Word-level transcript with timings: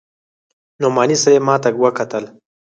نعماني 0.81 1.15
صاحب 1.23 1.41
ما 1.47 1.55
ته 1.63 1.69
وکتل. 1.83 2.23